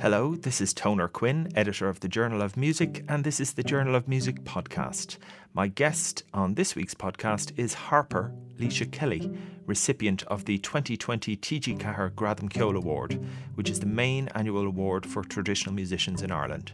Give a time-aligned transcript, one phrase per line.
[0.00, 3.62] Hello, this is Toner Quinn, editor of the Journal of Music, and this is the
[3.62, 5.18] Journal of Music podcast.
[5.52, 9.30] My guest on this week's podcast is harper Laoise Kelly,
[9.66, 13.22] recipient of the 2020 TG Ceathair Gradam Ceoil Award,
[13.56, 16.72] which is the main annual award for traditional musicians in Ireland.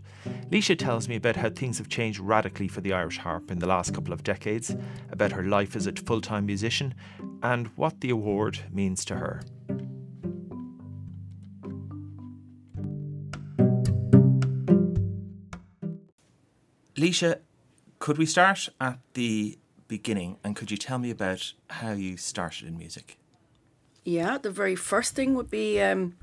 [0.53, 3.67] Laoise tells me about how things have changed radically for the Irish harp in the
[3.67, 4.77] last couple of decades,
[5.11, 6.95] about her life as a full time musician,
[7.43, 9.43] and what the award means to her.
[16.99, 17.37] Laoise,
[17.99, 22.67] could we start at the beginning and could you tell me about how you started
[22.67, 23.19] in music?
[24.05, 26.17] Yeah, the very first thing would be um,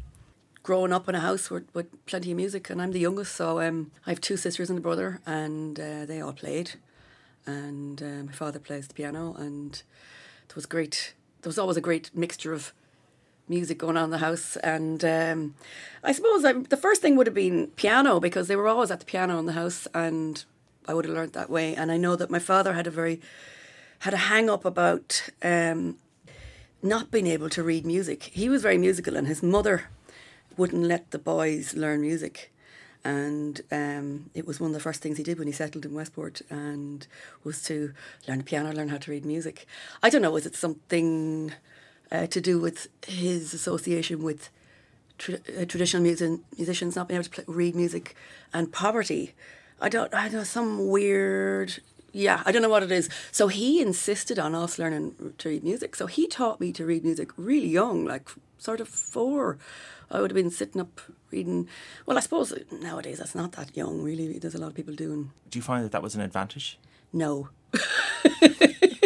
[0.64, 3.60] growing up in a house with, with plenty of music, and I'm the youngest, so
[3.60, 6.72] um, I have two sisters and a brother, and uh, they all played.
[7.46, 9.84] And uh, my father plays the piano, and
[10.46, 11.14] it was great.
[11.42, 12.74] There was always a great mixture of
[13.50, 15.56] music going on in the house, and um,
[16.04, 19.02] I suppose I, the first thing would have been piano because they were always at
[19.02, 20.46] the piano in the house, and
[20.88, 21.76] I would have learned that way.
[21.76, 23.22] And I know that my father had a very
[24.00, 25.98] had a hang up about um,
[26.82, 28.24] not being able to read music.
[28.24, 29.86] He was very musical, and his mother
[30.58, 32.52] wouldn't let the boys learn music.
[33.06, 35.94] And um, it was one of the first things he did when he settled in
[35.94, 37.08] Westport, and
[37.44, 37.94] was to
[38.28, 39.66] learn the piano, learn how to read music.
[40.02, 41.54] I don't know, was it something
[42.12, 44.50] uh, to do with his association with
[45.18, 48.16] tra- uh, traditional music- musicians not being able to play, read music
[48.54, 49.34] and poverty?
[49.80, 51.80] I don't, I know, some weird
[52.14, 53.10] yeah, I don't know what it is.
[53.32, 55.96] So he insisted on us learning to read music.
[55.96, 59.58] So he taught me to read music really young, like sort of four.
[60.12, 61.68] I would have been sitting up reading.
[62.06, 64.38] Well, I suppose nowadays that's not that young, really.
[64.38, 65.32] There's a lot of people doing.
[65.50, 66.78] Do you find that that was an advantage?
[67.12, 67.50] No.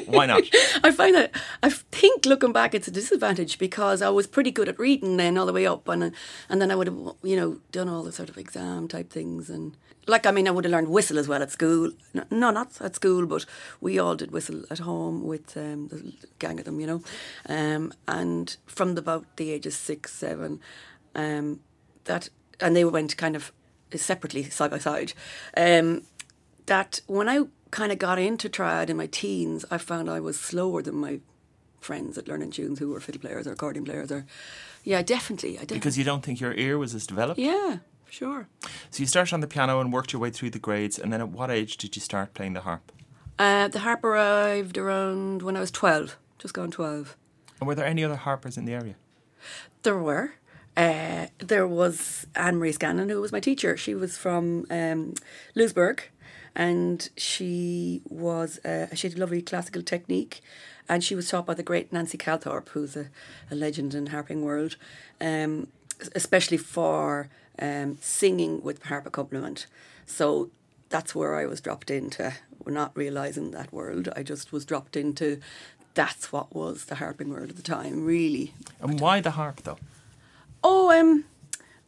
[0.06, 0.44] Why not?
[0.84, 1.32] I find that
[1.64, 5.38] I think looking back, it's a disadvantage because I was pretty good at reading then
[5.38, 6.14] all the way up, and
[6.50, 9.50] and then I would have you know done all the sort of exam type things,
[9.50, 11.92] and like I mean I would have learned whistle as well at school.
[12.32, 13.46] No, not at school, but
[13.82, 17.02] we all did whistle at home with um, the gang of them, you know,
[17.48, 20.60] um, and from the, about the ages six, seven,
[21.16, 21.60] um,
[22.06, 22.30] that
[22.60, 23.52] and they went kind of
[23.96, 25.14] separately side by side.
[25.56, 26.04] Um,
[26.66, 30.40] that when I kind of got into trad in my teens, I found I was
[30.40, 31.20] slower than my
[31.80, 34.26] friends at learning tunes who were fiddle players or accordion players or
[34.84, 35.78] yeah definitely, I definitely.
[35.78, 37.78] because you don't think your ear was as developed yeah
[38.10, 38.48] sure.
[38.90, 41.22] So you started on the piano and worked your way through the grades and then
[41.22, 42.92] at what age did you start playing the harp?
[43.40, 47.16] Uh, the harp arrived around when I was 12 just gone 12
[47.60, 48.96] and were there any other harpers in the area?
[49.84, 50.34] There were.
[50.76, 53.76] Uh, there was Anne Marie Scanlon who was my teacher.
[53.78, 55.16] She was from um,
[55.56, 56.04] Louisburgh
[56.56, 60.42] and she was uh, she had a lovely classical technique
[60.90, 63.10] and she was taught by the great Nancy Calthorpe who's a,
[63.50, 64.76] a legend in harping world
[65.20, 65.68] um,
[66.16, 67.30] especially for
[67.60, 69.68] um, singing with harp accompaniment
[70.06, 70.50] so
[70.90, 72.34] that's where I was dropped into
[72.66, 75.40] not realizing that world I just was dropped into
[75.94, 79.78] that's what was the harping world at the time really and why the harp though
[80.64, 81.26] oh um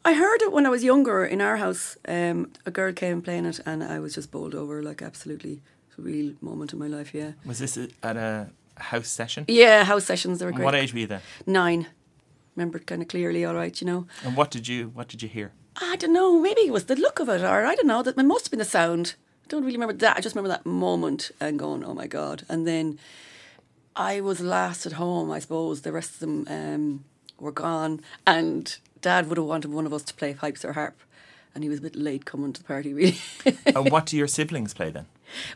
[0.05, 1.97] I heard it when I was younger in our house.
[2.07, 4.81] Um, a girl came playing it, and I was just bowled over.
[4.81, 7.13] Like absolutely, it's a real moment in my life.
[7.13, 7.33] Yeah.
[7.45, 9.45] Was this at a house session?
[9.47, 10.39] Yeah, house sessions.
[10.39, 10.65] They were and great.
[10.65, 11.21] What age were you then?
[11.45, 11.87] Nine.
[12.55, 13.43] Remember it kind of clearly.
[13.43, 14.07] All right, you know.
[14.23, 15.51] And what did you What did you hear?
[15.77, 16.39] I don't know.
[16.39, 18.03] Maybe it was the look of it, or I don't know.
[18.03, 19.15] That it must have been the sound.
[19.45, 20.17] I don't really remember that.
[20.17, 22.99] I just remember that moment and going, "Oh my god!" And then
[23.95, 25.31] I was last at home.
[25.31, 27.05] I suppose the rest of them um,
[27.39, 30.99] were gone, and Dad would have wanted one of us to play pipes or harp,
[31.53, 33.17] and he was a bit late coming to the party, really.
[33.65, 35.05] and what do your siblings play then?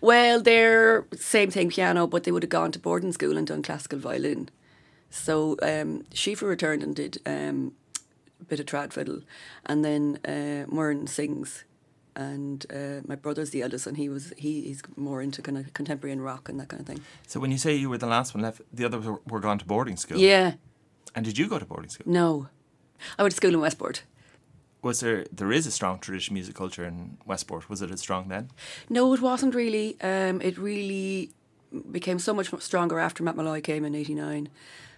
[0.01, 3.63] Well, they're same thing, piano, but they would have gone to boarding school and done
[3.63, 4.50] classical violin.
[5.09, 7.74] So um, Shifa returned and did um,
[8.48, 9.22] bit of trad fiddle,
[9.66, 11.64] and then uh, Murn sings,
[12.16, 15.74] and uh, my brother's the eldest, and he was he, he's more into kind of
[15.74, 17.02] contemporary and rock and that kind of thing.
[17.28, 19.59] So when you say you were the last one left, the others were, were gone
[19.59, 20.18] to boarding school.
[20.18, 20.54] Yeah.
[21.16, 22.12] And did you go to boarding school?
[22.12, 22.48] No.
[23.18, 24.04] I went to school in Westport.
[24.81, 27.69] Was there there is a strong traditional music culture in Westport?
[27.69, 28.50] Was it as strong then?
[28.90, 30.00] No, it wasn't really.
[30.01, 31.31] Um, it really
[31.92, 34.50] became so much stronger after Matt Molloy came in '89.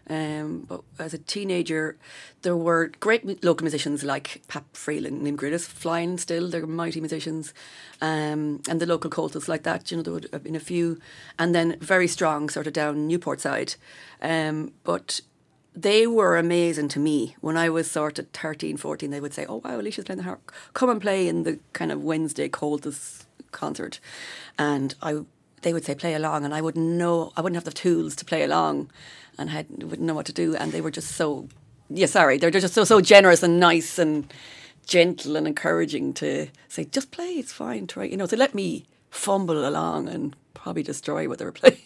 [0.07, 1.97] Um, but as a teenager,
[2.43, 6.49] there were great local musicians like Pap Freeling, Nim Gridis, flying still.
[6.49, 7.53] They're mighty musicians,
[8.01, 9.89] um, and the local Comhaltas like that.
[9.89, 10.99] You know, there would have been a few,
[11.39, 13.75] and then very strong sort of down Newport side.
[14.21, 15.21] Um, but
[15.75, 19.09] they were amazing to me when I was sort of 13, 14.
[19.09, 20.51] They would say, Oh, wow, Laoise's playing the harp.
[20.73, 23.99] Come and play in the kind of Wednesday Comhaltas concert.
[24.57, 25.21] And I,
[25.63, 26.45] they would say, Play along.
[26.45, 28.89] And I wouldn't know, I wouldn't have the tools to play along
[29.37, 30.55] and I wouldn't know what to do.
[30.55, 31.47] And they were just so,
[31.89, 33.97] yeah, sorry, they're just so, so generous and nice.
[33.99, 34.31] And
[34.85, 38.85] gentle and encouraging to say, just play, it's fine, try, you know, to let me
[39.09, 41.79] fumble along and probably destroy what they were playing.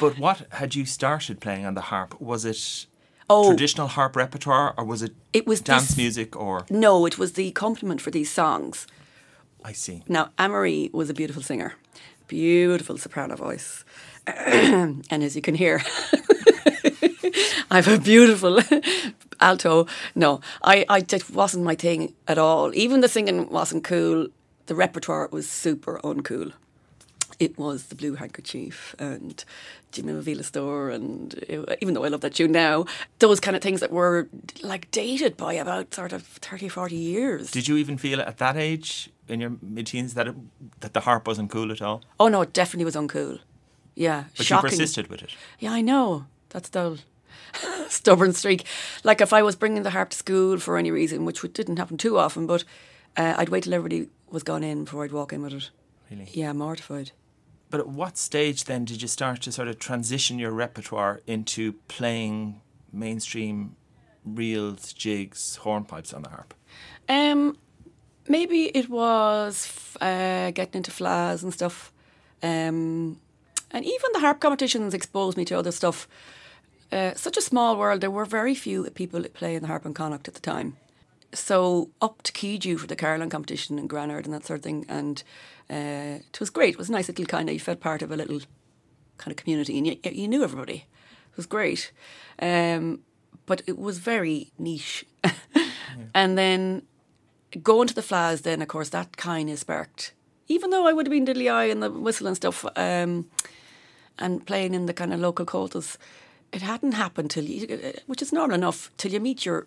[0.00, 2.20] But what had you started playing on the harp?
[2.20, 2.86] Was it
[3.30, 3.48] Oh.
[3.50, 7.32] traditional harp repertoire or was it, It was dance this- music or no, it was
[7.34, 8.86] the compliment for these songs.
[9.62, 10.02] I see.
[10.08, 11.74] Now, Amory was a beautiful singer,
[12.26, 13.84] beautiful soprano voice.
[15.10, 15.80] and as you can hear,
[17.70, 18.60] I have a beautiful
[19.40, 19.86] alto.
[20.14, 22.74] No, I, I just wasn't my thing at all.
[22.74, 24.28] Even the singing wasn't cool.
[24.66, 26.52] The repertoire was super uncool.
[27.38, 29.44] It was the Blue Handkerchief and
[29.92, 32.84] Jimmy Mavila Store, and it- even though I love that tune now,
[33.20, 34.28] those kind of things that were
[34.62, 37.50] like dated by about sort of 30, 40 years.
[37.52, 40.34] Did you even feel at that age in your mid-teens that it,
[40.80, 42.02] that the harp wasn't cool at all?
[42.18, 43.38] Oh no, it definitely was uncool.
[43.98, 44.70] Yeah, But shocking.
[44.70, 45.30] you persisted with it.
[45.58, 46.26] Yeah, I know.
[46.50, 46.98] That's the
[47.88, 48.64] stubborn streak.
[49.02, 51.96] Like if I was bringing the harp to school for any reason, which didn't happen
[51.96, 52.64] too often, but
[53.16, 55.70] uh, I'd wait till everybody was gone in before I'd walk in with it.
[56.10, 56.28] Really.
[56.32, 57.10] Yeah, mortified.
[57.70, 61.72] But at what stage then did you start to sort of transition your repertoire into
[61.88, 62.60] playing
[62.92, 63.74] mainstream
[64.24, 66.54] reels, jigs, hornpipes on the harp?
[67.08, 67.58] Um,
[68.28, 71.92] maybe it was f- uh, getting into fleadhs and stuff.
[72.42, 73.20] Um,
[73.70, 76.08] and even the harp competitions exposed me to other stuff.
[76.90, 78.00] Uh, such a small world.
[78.00, 80.76] There were very few people playing the harp and Connacht at the time.
[81.34, 84.86] So up to Keadue for the Carolan competition in Granard and that sort of thing.
[84.88, 85.22] And
[85.68, 86.74] uh, it was great.
[86.74, 88.40] It was a nice little kind of, you felt part of a little
[89.18, 90.86] kind of community and you, you knew everybody.
[91.30, 91.92] It was great.
[92.38, 93.00] Um,
[93.44, 95.04] but it was very niche.
[96.14, 96.82] And then
[97.62, 100.12] going to the Fleadhs, then of course that kind of sparked.
[100.48, 103.26] Even though I would have been diddly eye and the whistle and stuff, um,
[104.18, 105.96] and playing in the kind of local Comhaltas,
[106.52, 109.66] it hadn't happened till you, which is normal enough, till you meet your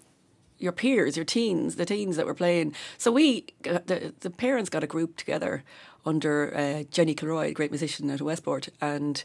[0.57, 2.75] your peers, your teens, the teens that were playing.
[2.97, 5.63] So we, the the parents got a group together
[6.05, 9.23] under uh, Jenny Kilroy, a great musician out of Westport, and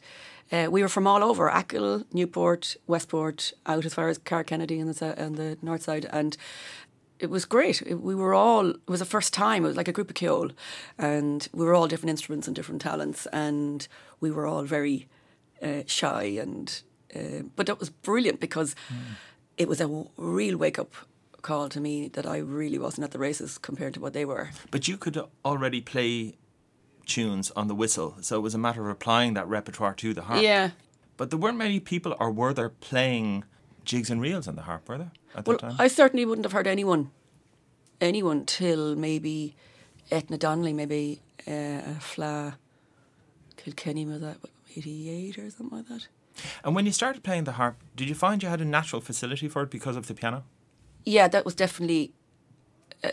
[0.52, 4.86] uh, we were from all over Achill, Newport, Westport, out as far as Carrowkennedy on
[4.92, 6.36] the on the north side, and
[7.18, 7.82] it was great.
[7.86, 10.52] We were all, it was the first time, it was like a group of Keol,
[10.98, 13.88] and we were all different instruments and different talents, and
[14.20, 15.08] we were all very
[15.62, 16.24] uh, shy.
[16.40, 16.82] and
[17.14, 18.74] uh, But that was brilliant because
[19.56, 20.92] it was a w- real wake up
[21.42, 24.50] call to me that I really wasn't at the races compared to what they were.
[24.70, 26.34] But you could already play
[27.06, 30.22] tunes on the whistle, so it was a matter of applying that repertoire to the
[30.22, 30.42] harp.
[30.42, 30.70] Yeah.
[31.16, 33.44] But there weren't many people, or were there, playing
[33.84, 35.76] jigs and reels on the harp, were there, at Well, that time?
[35.78, 37.10] I certainly wouldn't have heard anyone,
[38.00, 39.54] anyone till maybe
[40.10, 42.54] Etna Donnelly, maybe uh, Fleadh
[43.56, 44.38] Kilkenny, was that
[44.76, 46.08] 88 or something like that?
[46.64, 49.48] and when you started playing the harp, did you find you had a natural facility
[49.48, 50.44] for it because of the piano?
[51.04, 52.12] Yeah, that was definitely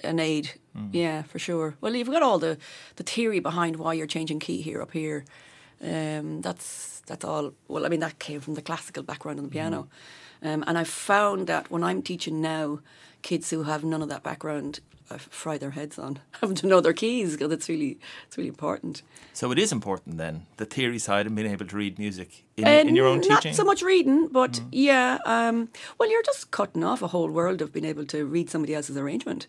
[0.03, 0.53] an aid.
[0.91, 1.75] Yeah, for sure.
[1.81, 2.57] Well, you've got all the,
[2.95, 5.23] the theory behind why you're changing key here up here.
[5.81, 7.53] Um, that's that's all.
[7.67, 9.87] Well, I mean that came from the classical background on the piano,
[10.41, 12.79] um, and I've found that when I'm teaching now,
[13.21, 16.81] kids who have none of that background, I fry their heads on having to know
[16.81, 19.01] their keys because it's really it's really important.
[19.33, 22.65] So it is important then, the theory side and being able to read music in,
[22.65, 23.53] Uh, in your own not teaching.
[23.55, 25.17] so much reading, but yeah.
[25.25, 28.73] Um, well, you're just cutting off a whole world of being able to read somebody
[28.75, 29.47] else's arrangement.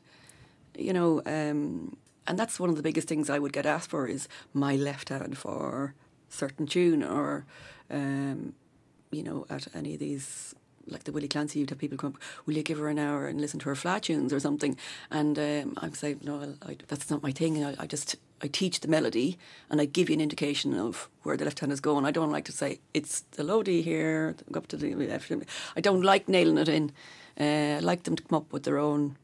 [0.76, 1.96] You know, um,
[2.26, 5.08] and that's one of the biggest things I would get asked for is my left
[5.10, 5.94] hand for
[6.28, 7.44] certain tune or,
[7.90, 8.54] um,
[9.12, 10.54] you know, at any of these.
[10.86, 13.26] Like the Willie Clancy, you'd have people come up, will you give her an hour
[13.26, 14.76] and listen to her flat tunes or something?
[15.10, 17.64] And um, I'd say, no, I, that's not my thing.
[17.64, 19.38] I, I just, I teach the melody
[19.70, 22.04] and I give you an indication of where the left hand is going.
[22.04, 25.32] I don't like to say, it's the low D here, go up to the left.
[25.76, 26.92] I don't like nailing it in.
[27.40, 29.16] Uh, I like them to come up with their own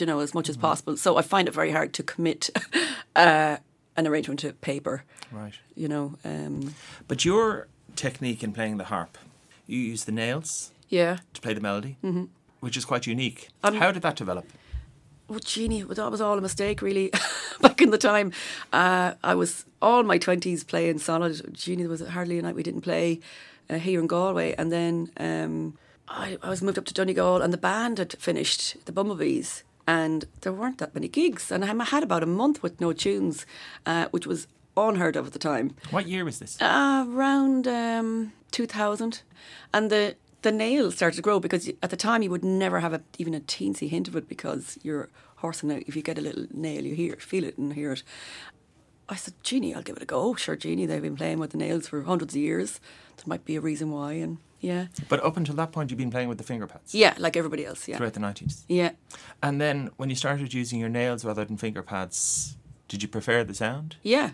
[0.00, 0.96] you know, as much as possible.
[0.96, 2.50] So I find it very hard to commit
[3.16, 3.56] uh,
[3.96, 5.04] an arrangement to paper.
[5.32, 5.54] Right.
[5.74, 6.74] You know, um,
[7.08, 9.18] But your technique in playing the harp,
[9.66, 11.18] you use the nails yeah.
[11.34, 12.24] to play the melody, mm-hmm.
[12.60, 13.48] which is quite unique.
[13.62, 14.46] Um, How did that develop?
[15.28, 17.10] Well, Jeannie, that was all a mistake, really.
[17.60, 18.32] Back in the time,
[18.72, 21.52] uh, I was all my twenties playing solid.
[21.52, 23.20] Jeannie, there was hardly a night we didn't play
[23.68, 27.52] uh, here in Galway, and then um, I, I was moved up to Donegal, and
[27.52, 32.04] the band had finished the Bumblebees, and there weren't that many gigs, and I had
[32.04, 33.46] about a month with no tunes,
[33.84, 34.46] uh, which was
[34.76, 35.74] unheard of at the time.
[35.90, 36.60] What year was this?
[36.60, 39.22] Uh, around um, 2000.
[39.72, 42.92] And the, the nail started to grow because at the time you would never have
[42.92, 45.82] a, even a teensy hint of it because you're horsing out.
[45.86, 48.02] If you get a little nail, you hear feel it, and hear it.
[49.08, 50.34] I said, Jeannie, I'll give it a go.
[50.34, 52.80] Sure, Jeannie, they've been playing with the nails for hundreds of years.
[53.16, 54.14] There might be a reason why.
[54.14, 54.86] And Yeah.
[55.08, 57.64] But up until that point, you've been playing with the finger pads Yeah, like everybody
[57.64, 57.86] else.
[57.86, 57.98] Yeah.
[57.98, 58.64] throughout the 90s.
[58.68, 58.90] Yeah.
[59.42, 62.56] And then when you started using your nails rather than finger pads,
[62.88, 63.96] did you prefer the sound?
[64.02, 64.30] Yeah.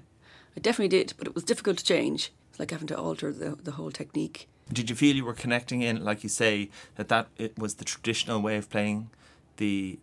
[0.56, 2.32] I definitely did, but it was difficult to change.
[2.50, 4.48] It's like having to alter the the whole technique.
[4.72, 7.84] Did you feel you were connecting in, like you say, that that it was the
[7.84, 9.10] traditional way of playing
[9.56, 9.98] the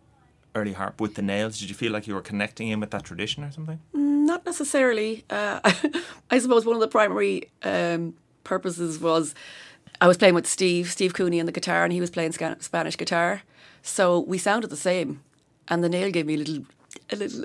[0.54, 1.58] early harp with the nails?
[1.58, 3.80] Did you feel like you were connecting in with that tradition or something?
[3.92, 5.24] Not necessarily.
[5.30, 5.60] Uh,
[6.30, 8.14] I suppose one of the primary um,
[8.44, 9.34] purposes was
[10.00, 12.96] I was playing with Steve, Steve Cooney on the guitar, and he was playing Spanish
[12.96, 13.42] guitar.
[13.82, 15.22] So we sounded the same,
[15.68, 16.64] and the nail gave me a little,
[17.10, 17.44] a little,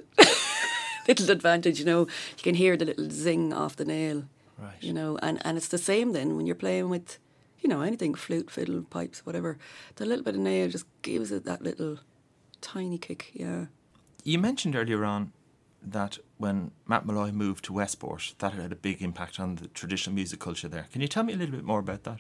[1.08, 1.80] little advantage.
[1.80, 4.24] You know, you can hear the little zing off the nail.
[4.58, 4.82] Right.
[4.82, 7.18] You know, and and it's the same then when you're playing with,
[7.60, 9.58] you know, anything flute, fiddle, pipes, whatever.
[9.96, 12.00] The little bit of nail just gives it that little
[12.62, 13.32] tiny kick.
[13.34, 13.66] Yeah.
[14.24, 15.34] You mentioned earlier on
[15.82, 20.16] that when Matt Molloy moved to Westport, that had a big impact on the traditional
[20.16, 20.88] music culture there.
[20.92, 22.20] Can you tell me a little bit more about that?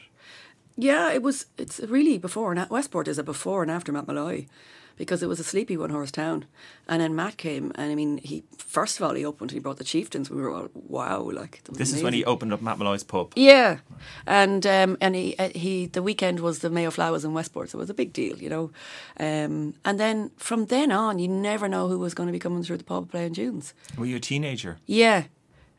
[0.78, 1.46] Yeah, it was.
[1.58, 4.46] It's really before and Westport is a before and after Matt Molloy,
[4.98, 6.46] because it was a sleepy one horse town,
[6.88, 9.78] and then Matt came, and I mean, he first of all he opened, he brought
[9.78, 10.30] the chieftains.
[10.30, 13.34] We were all wow, like This is when he opened up Matt Molloy's pub.
[13.36, 13.80] Yeah,
[14.26, 17.78] and um, and he uh, he the weekend was the Mayo Flowers in Westport, so
[17.78, 18.72] it was a big deal, you know.
[19.20, 22.64] Um, and then from then on, you never know who was going to be coming
[22.64, 23.74] through the pub playing tunes.
[23.98, 24.78] Were you a teenager?
[24.86, 25.26] Yeah,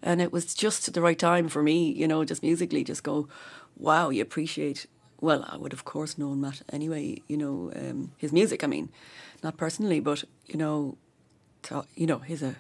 [0.03, 3.29] and it was just the right time for me, you know, just musically, just go,
[3.77, 4.87] wow, you appreciate.
[5.21, 8.63] Well, I would of course known Matt anyway, you know, um, his music.
[8.63, 8.89] I mean,
[9.43, 10.97] not personally, but you know,
[11.63, 12.55] to, you know, he's a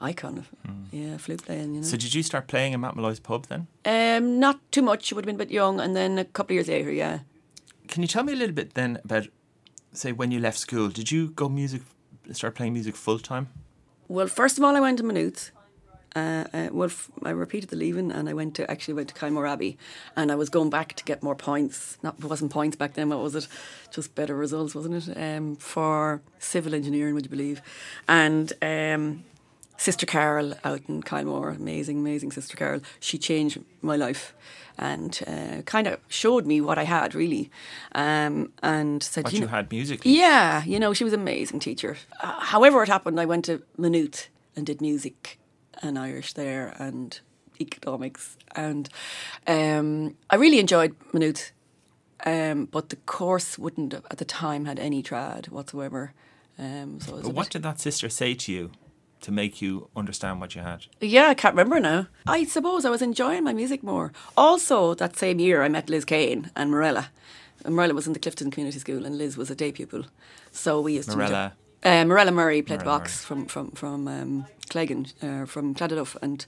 [0.00, 0.48] icon of
[0.92, 1.74] yeah flute playing.
[1.74, 3.66] You know, So did you start playing in Matt Molloy's pub then?
[3.84, 5.12] um, not too much.
[5.12, 7.20] Would have been a bit young, and then a couple of years later, yeah.
[7.88, 9.28] Can you tell me a little bit then about,
[9.92, 10.88] say, when you left school?
[10.88, 11.82] Did you go music,
[12.32, 13.48] start playing music full time?
[14.08, 15.50] Well, first of all, I went to Maynooth.
[16.16, 19.14] Uh, uh, well, f- I repeated the leaving, and I went to actually went to
[19.14, 19.76] Kylemore Abbey,
[20.16, 21.98] and I was going back to get more points.
[22.02, 23.10] Not it wasn't points back then.
[23.10, 23.46] What was it?
[23.90, 25.16] Just better results, wasn't it?
[25.16, 27.60] Um, for civil engineering, would you believe?
[28.08, 29.24] And um,
[29.76, 32.80] Sister Carol out in Kylemore, amazing, amazing Sister Carol.
[32.98, 34.34] She changed my life,
[34.78, 37.50] and uh, kind of showed me what I had really,
[37.94, 40.16] um, and said, What you you know, had musically?
[40.16, 41.98] yeah, you know, she was an amazing teacher.
[42.22, 45.38] Uh, however, it happened, I went to Maynooth and did music
[45.82, 47.18] and Irish there and
[47.60, 48.36] economics.
[48.54, 48.88] And
[49.46, 51.52] um, I really enjoyed Maynooth,
[52.24, 56.12] um, but the course wouldn't have, at the time had any trad whatsoever.
[56.58, 58.70] Um, so it was But what did that sister say to you
[59.22, 60.86] to make you understand what you had?
[61.00, 62.08] Yeah, I can't remember now.
[62.26, 64.12] I suppose I was enjoying my music more.
[64.36, 67.10] Also, that same year, I met Liz Kane and Mirella.
[67.64, 70.04] And Mirella was in the Clifden Community School, and Liz was a day pupil.
[70.52, 71.54] So we used to Mirella?
[71.86, 76.16] Uh, Mirella Murray played the Morella box from from from um, Cleggan, uh, from Claddaduff,
[76.20, 76.44] and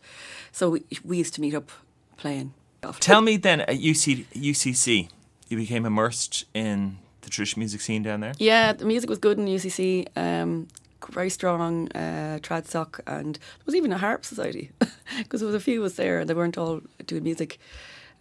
[0.50, 1.70] so we we used to meet up
[2.16, 2.54] playing.
[2.98, 5.08] Tell me then at UC, UCC,
[5.48, 8.32] you became immersed in the traditional music scene down there?
[8.38, 10.08] Yeah, the music was good in UCC.
[10.16, 10.66] Um,
[11.10, 14.72] very strong uh, trad sock, and there was even a harp society
[15.18, 17.58] because there was a few of us there, and they weren't all doing music.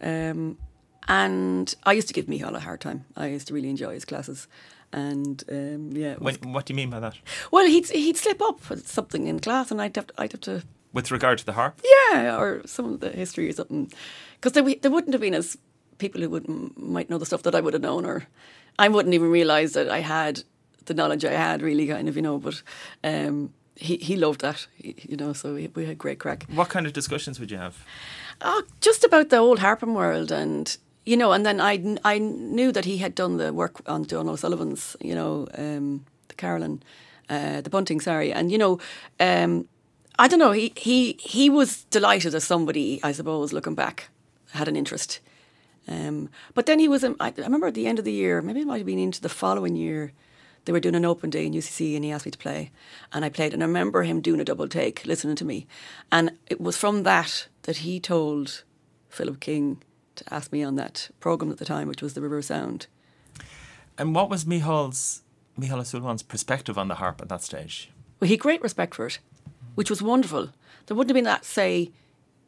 [0.00, 0.56] Um,
[1.08, 3.06] and I used to give Michal a hard time.
[3.16, 4.46] I used to really enjoy his classes,
[4.92, 6.14] and um, yeah.
[6.18, 7.14] When, what do you mean by that?
[7.50, 10.62] well, he'd he'd slip up something in class, and I'd have to, I'd have to
[10.92, 11.80] With regard to the harp?
[12.12, 13.92] yeah, or some of the history or something.
[14.34, 15.58] Because there, there wouldn't have been as
[15.98, 18.26] people who would might know the stuff that I would have known, or
[18.78, 20.42] I wouldn't even realise that I had
[20.86, 22.38] the knowledge I had, really, kind of, you know.
[22.38, 22.62] But
[23.04, 25.32] um, he he loved that, he- you know.
[25.34, 26.46] So we, we had great crack.
[26.54, 27.74] What kind of discussions would you have?
[28.40, 30.76] Oh, just about the old harping world, and
[31.08, 34.28] you know, and then I I knew that he had done the work on John
[34.28, 36.82] O'Sullivan's, you know, um, the Carolan,
[37.30, 38.78] uh, the Bunting, sorry, and you know,
[39.18, 39.66] um,
[40.18, 40.52] I don't know.
[40.52, 44.10] He he he was delighted as somebody, I suppose, looking back,
[44.52, 45.20] had an interest.
[45.86, 47.02] Um, but then he was.
[47.04, 48.98] um, I I remember at the end of the year, maybe it might have been
[48.98, 50.12] into the following year.
[50.64, 52.70] They were doing an open day in UCC, and he asked me to play,
[53.12, 53.54] and I played.
[53.54, 55.66] And I remember him doing a double take, listening to me,
[56.10, 58.64] and it was from that that he told
[59.08, 59.82] Philip King
[60.18, 62.86] to ask me on that program at the time, which was the River Sound.
[63.96, 65.22] And what was Mihal's,
[65.58, 67.90] Mihal Sullivan's perspective on the harp at that stage?
[68.20, 69.18] Well, he had great respect for it,
[69.74, 70.50] which was wonderful.
[70.86, 71.90] There wouldn't have been that say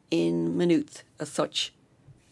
[0.09, 1.73] in Maynooth as such.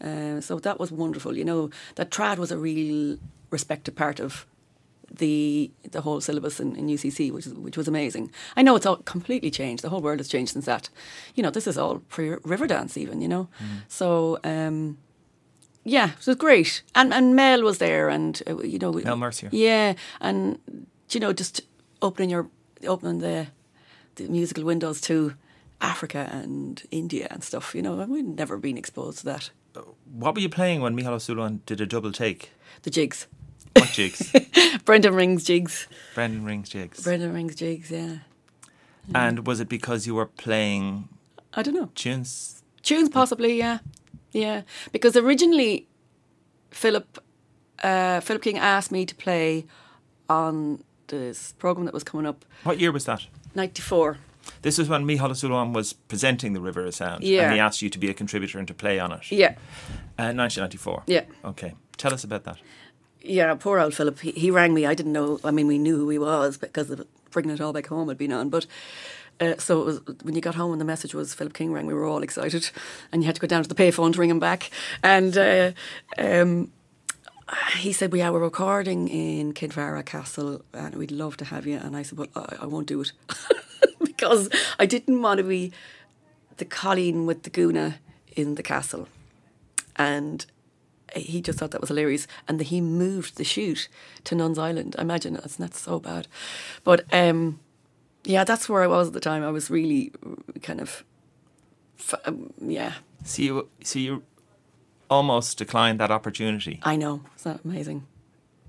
[0.02, 1.36] Uh, so that was wonderful.
[1.36, 3.18] You know, that trad was a real
[3.50, 4.46] respected part of
[5.12, 8.30] the the whole syllabus in, in UCC, which is, which was amazing.
[8.56, 9.82] I know it's all completely changed.
[9.82, 10.88] The whole world has changed since that.
[11.34, 13.20] You know, this is all pre Riverdance, even.
[13.20, 13.48] You know,
[13.88, 14.98] so um,
[15.84, 16.82] yeah, it was great.
[16.94, 19.48] And and Mel was there, and uh, you know, Mel Mercier.
[19.52, 20.58] yeah, and
[21.10, 21.62] you know, just
[22.00, 22.48] opening your
[22.86, 23.46] opening the
[24.16, 25.34] the musical windows to
[25.80, 27.74] Africa and India and stuff.
[27.74, 29.50] You know, we'd never been exposed to that
[30.12, 32.50] what were you playing when Michal O'Sullivan did a double take?
[32.82, 33.26] The jigs.
[33.76, 34.32] What jigs?
[34.84, 35.86] Brendan Ring's jigs.
[36.14, 37.02] Brendan Ring's jigs.
[37.02, 37.90] Brendan Ring's jigs.
[37.90, 38.18] Yeah.
[39.14, 41.08] and was it because you were playing
[41.54, 41.90] I don't know.
[41.94, 42.62] tunes?
[42.82, 43.78] Tunes, possibly, yeah,
[44.32, 44.62] yeah.
[44.92, 45.86] Because originally,
[46.70, 47.18] Philip
[47.82, 49.66] uh, Philip King asked me to play
[50.28, 53.26] on this program that was coming up, What year was that?
[53.54, 54.18] ninety four.
[54.62, 57.44] This was when Michal O'Sullivan was presenting the River of Sound, Yeah.
[57.44, 59.30] and he asked you to be a contributor and to play on it.
[59.30, 59.54] Yeah,
[60.18, 61.02] Uh, 1994.
[61.06, 62.56] yeah, Okay, tell us about that.
[63.22, 63.54] yeah.
[63.54, 64.18] Poor old Philip.
[64.20, 64.86] He, he rang me.
[64.86, 65.40] I didn't know.
[65.44, 68.18] I mean, we knew who he was because of bringing it all back home had
[68.18, 68.66] been on, but.
[69.40, 71.94] Uh, so was when you got home and the message was Philip King rang, we
[71.94, 72.70] were all excited,
[73.10, 74.70] and you had to go down to the payphone to ring him back.
[75.02, 75.72] And uh,
[76.18, 76.70] um,
[77.78, 81.96] he said, "We are recording in Kinvara Castle, and we'd love to have you." And
[81.96, 83.12] I said, "Well, I, I won't do it
[84.04, 85.72] because I didn't want to be
[86.58, 87.96] the Colleen with the Guna
[88.36, 89.08] in the castle."
[89.96, 90.44] And
[91.16, 93.88] he just thought that was hilarious, and that he moved the shoot
[94.24, 94.96] to Nuns Island.
[94.98, 96.28] I imagine that's not so bad,
[96.84, 97.58] but um,
[98.24, 99.42] yeah, that's where I was at the time.
[99.42, 100.12] I was really
[100.62, 101.04] kind of,
[102.24, 104.22] um, yeah, So you, so you
[105.08, 107.22] almost declined that opportunity I know.
[107.36, 108.06] Is that amazing?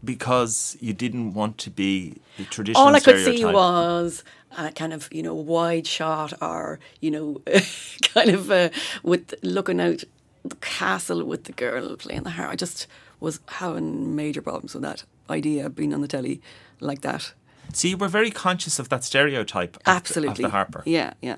[0.04, 4.24] because you didn't want to be the traditional all I could see was
[4.58, 7.42] a kind of you know wide shot or you know
[8.14, 8.70] kind of uh,
[9.04, 10.04] with looking out
[10.44, 12.50] the castle with the girl playing the harp.
[12.50, 12.88] I just
[13.20, 16.42] was having major problems with that idea of being on the telly
[16.80, 17.34] like that.
[17.74, 21.14] So you were very conscious of that stereotype of the- Absolutely, of the harper, Yeah,
[21.22, 21.38] yeah,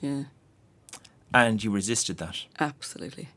[0.00, 0.24] yeah.
[1.32, 2.44] and you resisted that.
[2.58, 3.28] Absolutely.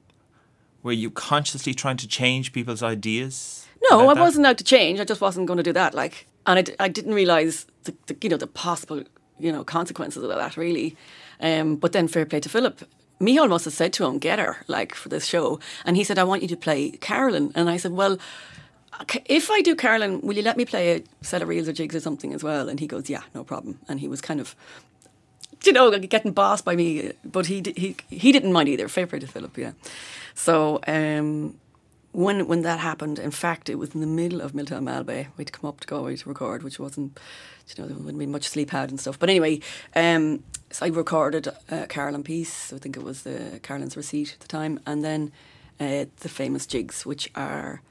[0.83, 3.67] Were you consciously trying to change people's ideas?
[3.89, 4.19] No, I that?
[4.21, 4.99] wasn't out to change.
[4.99, 5.93] I just wasn't going to do that.
[5.93, 9.03] Like, and I, d- I didn't realize the, the you know the possible
[9.39, 10.95] you know consequences of that really.
[11.39, 12.81] Um, but then fair play to Philip.
[13.19, 16.17] Michal must have said to him, "Get her like for this show," and he said,
[16.17, 18.17] "I want you to play Carolan." And I said, "Well."
[19.01, 21.73] "Okay, If I do Carolan, will you let me play a set of reels or
[21.73, 22.67] jigs or something as well?
[22.69, 23.79] And he goes, yeah, no problem.
[23.87, 24.55] And he was kind of,
[25.63, 28.87] you know, getting bossed by me, but he he he didn't mind either.
[28.87, 29.71] Fair play to Philip, yeah.
[30.33, 31.55] So um,
[32.11, 35.27] when when that happened, in fact, it was in the middle of Miltown Malbay.
[35.37, 37.19] We'd come up to Galway to record, which wasn't,
[37.67, 39.17] you know, there wouldn't be much sleep had and stuff.
[39.19, 39.61] But anyway,
[39.95, 42.73] um, so I recorded uh, Carolan piece.
[42.73, 45.31] I think it was the Carolan's receipt at the time, and then
[45.79, 47.81] uh, the famous jigs, which are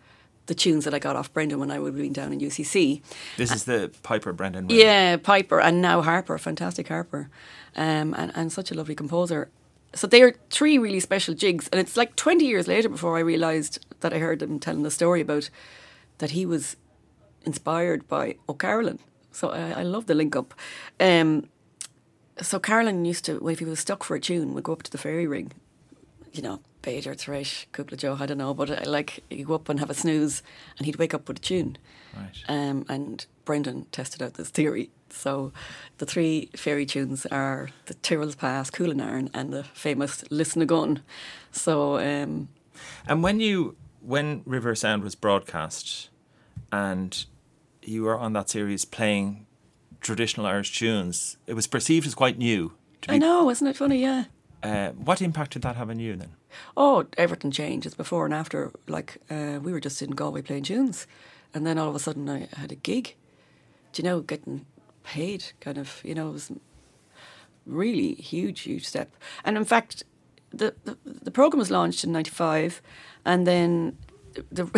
[0.46, 3.02] the tunes that I got off Brendan when I would have been down in UCC.
[3.36, 4.66] This is the Piper Brendan.
[4.66, 4.82] Ray.
[4.82, 7.30] Yeah, Piper and now Harper, fantastic Harper,
[7.76, 9.50] um, and and such a lovely composer.
[9.94, 13.20] So they are three really special jigs, and it's like twenty years later before I
[13.20, 15.50] realised that I heard them telling the story about
[16.18, 16.76] that he was
[17.44, 18.98] inspired by O'Carolan.
[19.32, 20.54] So I, I love the link up.
[20.98, 21.48] Um,
[22.40, 24.82] so Carolan used to, well, if he was stuck for a tune, would go up
[24.84, 25.52] to the fairy ring,
[26.32, 29.68] you know, Bader, Thresh, Kupla Joe, I don't know, but uh, like he'd go up
[29.68, 30.42] and have a snooze,
[30.78, 31.78] and he'd wake up with a tune.
[32.16, 32.44] Right.
[32.48, 34.90] Um, and Brendan tested out this theory.
[35.10, 35.52] So
[35.98, 41.02] the three fairy tunes are the Tyrrell's Pass, Coolinairn, and the famous Listen a Gun.
[41.52, 42.48] So um,
[43.06, 46.08] And when you when River Sound was broadcast,
[46.72, 47.24] and
[47.82, 49.46] you were on that series playing
[50.00, 52.72] traditional Irish tunes, it was perceived as quite new.
[53.02, 54.00] To I know, isn't it funny?
[54.00, 54.24] Yeah.
[54.62, 56.32] Uh, what impact did that have on you then?
[56.76, 58.70] Oh, everything changes before and after.
[58.86, 61.06] Like uh, we were just in Galway playing tunes,
[61.54, 63.14] and then all of a sudden I had a gig.
[63.92, 64.66] Do you know, getting
[65.02, 65.44] paid?
[65.60, 66.52] Kind of, you know, it was
[67.66, 69.14] really huge, huge step.
[69.44, 70.04] And in fact,
[70.50, 72.82] the the, the program was launched in '95,
[73.24, 73.96] and then
[74.50, 74.68] the,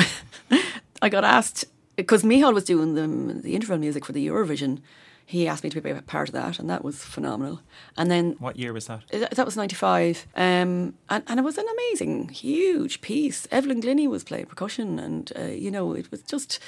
[1.03, 1.65] I got asked
[1.97, 4.81] because Michal was doing the the interval music for the Eurovision.
[5.27, 7.61] He asked me to be a part of that, and that was phenomenal.
[7.97, 9.03] And then What year was that?
[9.11, 14.25] that was 95 um, and, and it was an amazing huge piece evelyn glennie was
[14.25, 16.59] playing percussion and uh, you know it was just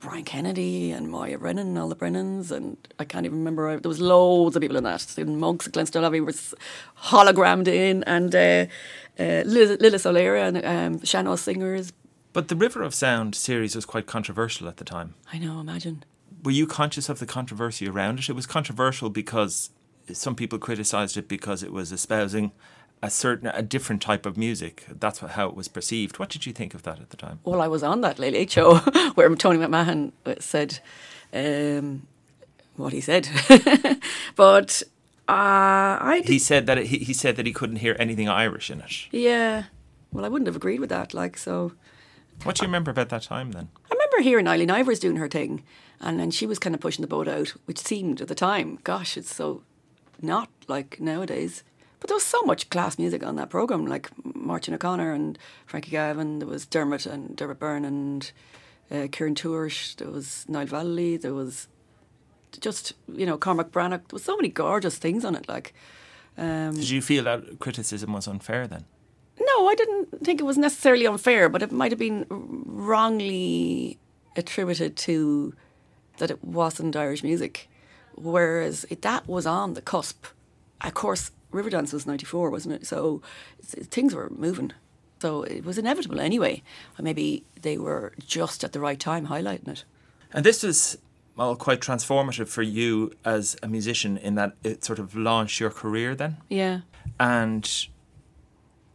[0.00, 3.88] brian kennedy and Moya brennan and all the brennans and i can't even remember there
[3.88, 6.54] was loads of people in that monks Glenstal Abbey was
[7.04, 8.66] hologrammed in and uh,
[9.18, 11.92] uh, Lil- Lila Solera and um, Shannon singers
[12.32, 15.14] But the River of Sound series was quite controversial at the time.
[15.32, 16.04] i know imagine
[16.42, 18.28] Were you conscious of the controversy around it?
[18.28, 19.70] It was controversial because
[20.12, 22.52] some people criticised it because it was espousing
[23.02, 24.84] a certain, a different type of music.
[24.88, 26.18] That's what, how it was perceived.
[26.18, 27.40] What did you think of that at the time?
[27.44, 28.76] well i was on that late late show
[29.14, 30.78] where tony mcmahon said
[31.32, 32.06] um,
[32.76, 33.28] what he said
[34.36, 34.82] but
[35.28, 38.70] uh, i He said that it, he, he said that he couldn't hear anything Irish
[38.70, 39.06] in it.
[39.12, 39.64] Yeah.
[40.12, 41.14] Well, I wouldn't have agreed with that.
[41.14, 41.72] Like, so
[42.44, 43.68] What do you remember about that time then?
[43.90, 45.62] I remember hearing Eileen Ivers doing her thing,
[46.02, 48.78] and then she was kind of pushing the boat out, which seemed at the time,
[48.84, 49.62] gosh, it's so
[50.20, 51.62] not like nowadays.
[52.00, 55.92] But there was so much class music on that program, like Martin O'Connor and Frankie
[55.92, 56.40] Gavin.
[56.40, 58.32] There was Dermot and Dermot Byrne and
[58.90, 59.94] uh, Kieran Tourish.
[59.94, 61.20] There was Niall Vallely.
[61.20, 61.68] There was
[62.60, 64.08] just you know Cormac Breatnach.
[64.08, 65.48] There was so many gorgeous things on it.
[65.48, 65.72] Like,
[66.36, 68.84] um, Did you feel that criticism was unfair then?
[69.40, 73.98] no, I didn't think it was necessarily unfair, but it might have been wrongly
[74.36, 75.54] attributed to
[76.18, 77.68] that it wasn't Irish music,
[78.14, 80.26] whereas it, that was on the cusp.
[80.80, 82.86] Of course, Riverdance was '94, wasn't it?
[82.86, 83.22] So
[83.62, 84.72] things were moving.
[85.20, 86.62] So it was inevitable anyway.
[86.98, 89.84] Or maybe they were just at the right time highlighting it.
[90.32, 90.98] And this was
[91.36, 95.70] well quite transformative for you as a musician in that it sort of launched your
[95.70, 96.80] career then, Yeah,
[97.20, 97.86] and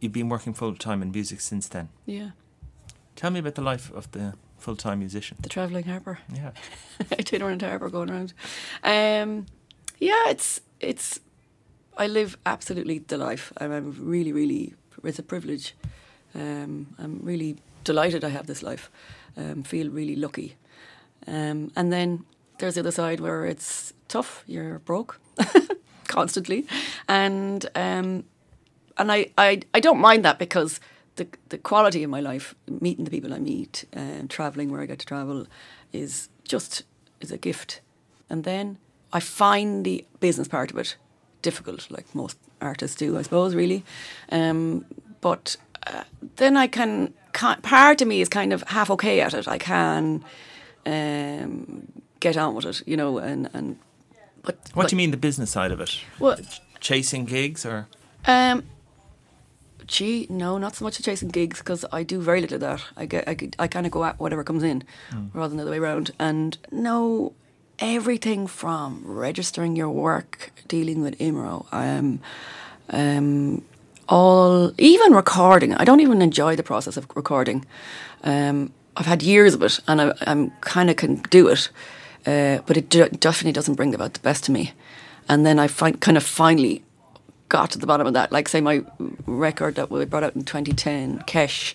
[0.00, 1.88] you've been working full time in music since then.
[2.06, 2.30] yeah.
[3.16, 5.36] Tell me about the life of the full time musician.
[5.40, 6.18] The travelling harper.
[6.34, 6.50] Yeah.
[7.12, 8.32] itinerant harper going around.
[8.82, 9.46] Um,
[9.98, 11.20] yeah, it's it's.
[11.96, 13.52] I live absolutely the life.
[13.58, 14.74] I'm, I'm really, really.
[15.04, 15.74] It's a privilege.
[16.34, 18.90] Um, I'm really delighted I have this life.
[19.36, 20.56] Um, feel really lucky.
[21.26, 22.24] Um, and then
[22.58, 24.44] there's the other side where it's tough.
[24.46, 25.20] You're broke
[26.08, 26.66] constantly,
[27.08, 28.24] and um,
[28.98, 30.80] and I, I, I don't mind that because
[31.18, 34.86] the the quality of my life, meeting the people I meet, and traveling where I
[34.86, 35.46] get to travel,
[35.92, 36.84] is just
[37.20, 37.80] is a gift.
[38.30, 38.78] And then
[39.12, 40.96] I find the business part of it
[41.42, 43.82] difficult, like most artists do, I suppose, really.
[44.30, 44.84] Um,
[45.20, 46.04] but uh,
[46.36, 49.48] then I can, can part of me is kind of half okay at it.
[49.48, 50.24] I can
[50.86, 51.88] um,
[52.20, 53.78] get on with it, you know, and and.
[54.42, 56.00] But What but, do you mean the business side of it?
[56.18, 56.38] Well,
[56.80, 57.88] Chasing gigs or
[58.26, 58.62] um,
[59.88, 62.84] gee, no, not so much chasing gigs because I do very little of that.
[62.96, 64.84] I get, I, I kind of go at whatever comes in,
[65.34, 66.12] rather than the other way around.
[66.18, 67.32] And no,
[67.78, 72.20] everything from registering your work, dealing with IMRO, um,
[72.90, 73.64] um,
[74.08, 75.74] all even recording.
[75.74, 77.64] I don't even enjoy the process of recording.
[78.24, 81.70] Um, I've had years of it, and I, I'm kind of can do it,
[82.26, 84.72] uh, but it de- definitely doesn't bring about the best to me.
[85.28, 86.82] And then I find kind of finally
[87.48, 88.32] got to the bottom of that.
[88.32, 88.82] Like say my
[89.26, 91.74] record that we brought out in 2010, Kesh,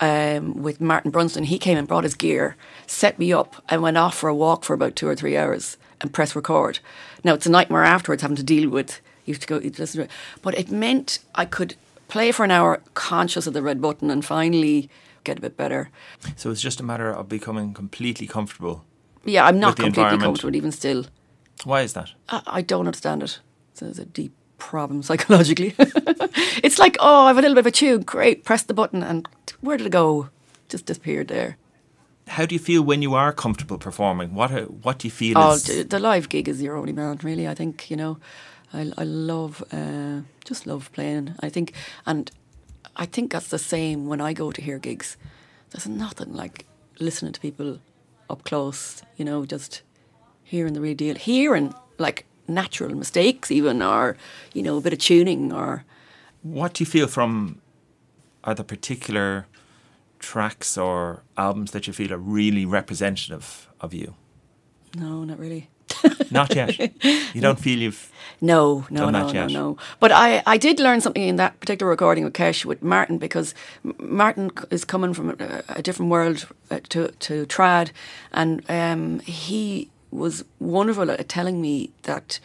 [0.00, 1.44] um, with Martin Brunston.
[1.44, 4.64] He came and brought his gear, set me up, and went off for a walk
[4.64, 6.78] for about two or three hours and press record.
[7.24, 9.00] Now it's a nightmare afterwards having to deal with.
[9.24, 10.10] You have to go you listen to it,
[10.42, 11.76] but it meant I could
[12.08, 14.90] play for an hour conscious of the red button and finally
[15.22, 15.90] get a bit better.
[16.34, 18.84] so it's just a matter of becoming completely comfortable.
[19.24, 21.04] Yeah, I'm not completely comfortable even still.
[21.64, 22.10] Why is that?
[22.30, 23.38] I, I don't understand it.
[23.74, 25.74] So there's a deep problem psychologically.
[26.62, 28.02] it's like, oh, I have a little bit of a tune.
[28.02, 29.28] Great, press the button, and
[29.60, 30.28] where did it go?
[30.68, 31.56] Just disappeared there.
[32.28, 34.34] How do you feel when you are comfortable performing?
[34.34, 37.18] What uh, what do you feel Oh, is the live gig is your only man,
[37.24, 37.48] really.
[37.48, 38.18] I think you know,
[38.72, 41.34] I I love uh, just love playing.
[41.40, 41.72] I think,
[42.06, 42.30] and
[42.96, 45.16] I think that's the same when I go to hear gigs.
[45.70, 46.66] There's nothing like
[47.00, 47.78] listening to people
[48.28, 49.02] up close.
[49.16, 49.82] You know, just
[50.44, 54.16] hearing the real deal, hearing like natural mistakes, even or
[54.52, 55.84] you know a bit of tuning or
[56.42, 57.60] what do you feel from
[58.44, 59.46] are particular
[60.18, 64.14] tracks or albums that you feel are really representative of you?
[64.96, 65.68] no, not really.
[66.30, 66.78] Not yet.
[67.34, 68.10] you don't feel you've
[68.40, 69.50] No, no, no, no, yet?
[69.50, 69.76] no.
[69.98, 73.54] But I, I did learn something in that particular recording with Kesh with Martin because
[73.98, 77.90] Martin is coming from a, a different world uh, to to trad,
[78.32, 82.40] and um, he was wonderful at telling me that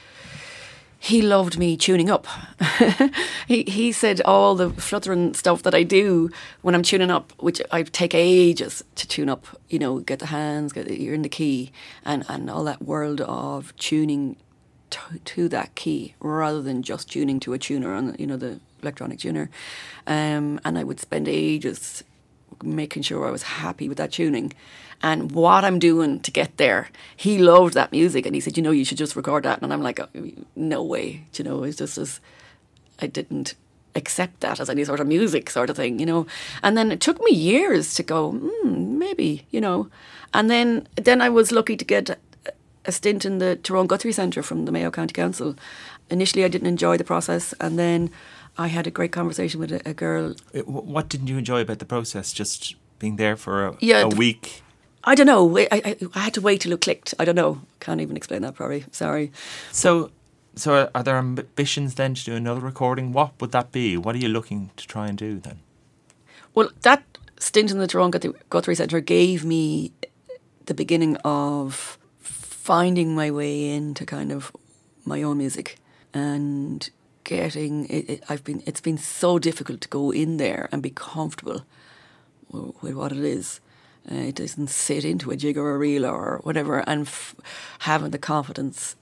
[1.05, 2.25] he loved me tuning up.
[3.47, 6.31] he he said all the fluttering stuff that I do
[6.63, 9.45] when I'm tuning up, which I take ages to tune up.
[9.69, 11.71] You know, get the hands, get the, you're in the key,
[12.03, 14.35] and and all that world of tuning
[14.89, 18.59] to, to that key rather than just tuning to a tuner on you know the
[18.81, 19.49] electronic tuner.
[20.07, 22.03] Um, and I would spend ages
[22.63, 24.53] making sure I was happy with that tuning
[25.01, 26.89] and what I'm doing to get there.
[27.15, 29.61] He loved that music and he said, you know, you should just record that.
[29.61, 30.07] And I'm like, "Oh,
[30.55, 31.25] no way.
[31.33, 32.19] You know, it's just as
[32.99, 33.55] I didn't
[33.95, 36.27] accept that as any sort of music sort of thing, you know.
[36.63, 39.89] And then it took me years to go, hmm, maybe, you know.
[40.33, 42.17] And then then I was lucky to get
[42.85, 45.55] a stint in the Tyrone Guthrie Centre from the Mayo County Council.
[46.09, 48.11] Initially, I didn't enjoy the process, and then
[48.57, 50.33] I had a great conversation with a, a girl.
[50.53, 52.33] Wh- What didn't you enjoy about the process?
[52.33, 54.63] Just being there for a, Yeah, a week.
[55.03, 55.57] I don't know.
[55.57, 57.13] I, I, I had to wait till it clicked.
[57.19, 57.61] I don't know.
[57.79, 58.55] Can't even explain that.
[58.55, 58.85] Probably.
[58.91, 59.31] Sorry.
[59.71, 60.09] So,
[60.55, 63.11] so are- there ambitions then to do another recording?
[63.11, 63.97] What would that be?
[63.97, 65.59] What are you looking to try and do then?
[66.53, 67.03] Well, that
[67.37, 69.91] stint in the Guthrie- Guthrie Centre gave me
[70.65, 74.51] the beginning of finding my way into kind of
[75.05, 75.77] my own music
[76.13, 76.89] and
[77.25, 77.85] getting.
[77.87, 78.63] It, it, I've been.
[78.65, 81.65] It's been so difficult to go in there and be comfortable
[82.49, 83.59] with what it is.
[84.09, 87.35] Uh, it doesn't sit into a jig or a reel or whatever, and f-
[87.79, 88.95] having the confidence.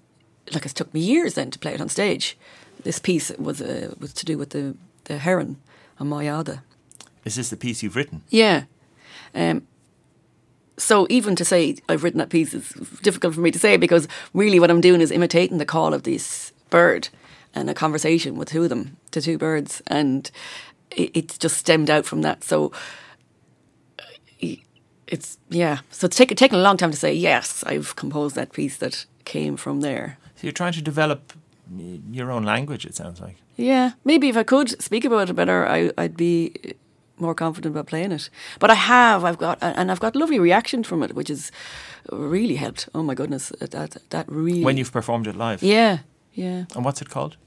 [0.51, 2.37] Like it took me years then to play it on stage.
[2.83, 5.57] This piece was uh, was to do with the the heron
[5.99, 6.61] on Mayada.
[7.25, 8.23] Is this the piece you've written?
[8.29, 8.63] Yeah.
[9.35, 9.67] Um,
[10.77, 12.69] so even to say I've written that piece is
[13.01, 16.03] difficult for me to say because really what I'm doing is imitating the call of
[16.03, 17.09] this bird
[17.53, 20.31] and a conversation with two of them, the two birds, and
[20.91, 22.43] it, it's just stemmed out from that.
[22.43, 22.71] So
[23.99, 24.47] uh,
[25.07, 25.79] it's yeah.
[25.91, 27.63] So it's taken taken a long time to say yes.
[27.65, 30.17] I've composed that piece that came from there.
[30.35, 31.33] So you're trying to develop
[32.11, 32.85] your own language.
[32.85, 33.37] It sounds like.
[33.55, 36.55] Yeah, maybe if I could speak about it better, I, I'd be
[37.17, 38.29] more confident about playing it.
[38.59, 41.51] But I have, I've got, and I've got lovely reaction from it, which has
[42.11, 42.89] really helped.
[42.95, 44.63] Oh my goodness, that that really.
[44.63, 45.61] When you've performed it live.
[45.61, 45.99] Yeah,
[46.33, 46.65] yeah.
[46.75, 47.37] And what's it called?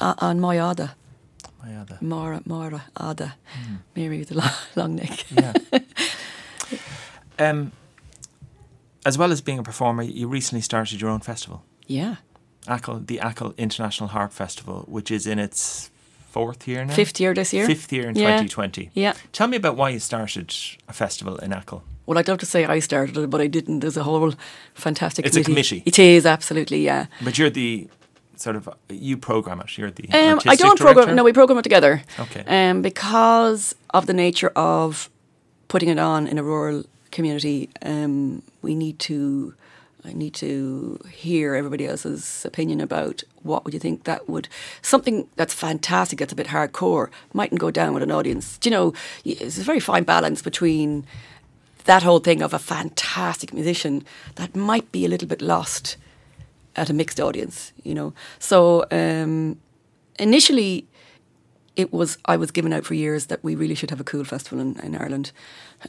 [0.00, 0.94] Uh, on my Ada,
[1.64, 1.98] My other.
[2.00, 3.34] Mara, Mara, Ada,
[3.94, 5.24] Mary with the long, long neck.
[5.30, 5.52] Yeah.
[7.38, 7.72] um,
[9.04, 12.16] as well as being a performer, you recently started your own festival, Yeah,
[12.66, 15.90] Achill, the Achill International Harp Festival, which is in its
[16.30, 16.94] fourth year now.
[16.94, 17.66] fifth year this year.
[17.66, 18.42] Fifth year in Yeah.
[18.42, 18.90] 2020.
[18.94, 19.14] Yeah.
[19.32, 20.52] Tell me about why you started
[20.88, 21.82] a festival in Achill.
[22.06, 23.80] Well, I'd love to say I started it, but I didn't.
[23.80, 24.32] There's a whole
[24.74, 25.26] fantastic.
[25.26, 25.80] It's a committee.
[25.80, 25.82] committee.
[25.86, 27.06] It is absolutely, yeah.
[27.22, 27.88] But you're the
[28.40, 29.76] sort of you program it.
[29.78, 30.84] You're the Um, I don't director?
[30.84, 31.16] program.
[31.16, 32.02] No, we program it together.
[32.18, 32.44] Okay.
[32.46, 35.08] Um, because of the nature of
[35.68, 39.54] putting it on in a rural community, um, we need to.
[40.04, 44.48] I need to hear everybody else's opinion about what would you think that would
[44.80, 48.56] something that's fantastic that's a bit hardcore mightn't go down with an audience.
[48.58, 48.94] Do you know?
[49.24, 51.04] It's a very fine balance between
[51.86, 54.04] that whole thing of a fantastic musician
[54.36, 55.96] that might be a little bit lost
[56.76, 58.12] at a mixed audience, you know.
[58.38, 59.58] So um,
[60.18, 60.86] initially,
[61.74, 64.24] it was I was given out for years that we really should have a cool
[64.24, 65.32] festival in, in Ireland,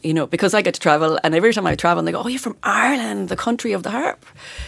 [0.03, 2.27] you know, because I get to travel, and every time I travel, they go, "Oh,
[2.27, 4.25] you're from Ireland, the country of the harp,"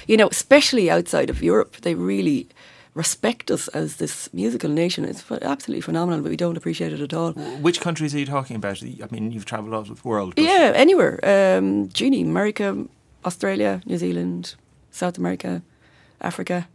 [0.07, 2.47] you know, especially outside of Europe, they really
[2.95, 5.05] respect us as this musical nation.
[5.05, 7.33] It's absolutely phenomenal, but we don't appreciate it at all.
[7.61, 8.81] Which countries are you talking about?
[8.83, 10.33] I mean, you've travelled all over the world.
[10.37, 11.19] Yeah, anywhere.
[11.23, 12.85] Um, America,
[13.25, 14.55] Australia, New Zealand,
[14.91, 15.61] South America,
[16.21, 16.67] Africa.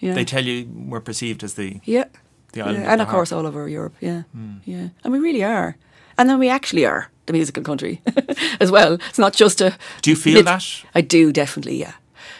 [0.00, 0.14] Yeah.
[0.14, 2.04] They tell you we're perceived as the yeah.
[2.52, 2.84] the island.
[2.84, 2.92] yeah.
[2.92, 3.94] And of course, all over Europe.
[4.00, 4.22] Yeah.
[4.32, 4.56] Hmm.
[4.64, 4.88] Yeah.
[5.04, 5.76] And we really are.
[6.18, 8.00] And then we actually are the musical country
[8.60, 8.94] as well.
[8.94, 9.76] It's not just a.
[10.02, 10.84] Do you feel that?
[10.94, 11.94] I do, definitely, yeah.